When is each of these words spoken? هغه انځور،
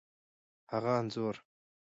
هغه 0.71 0.91
انځور، 0.99 1.35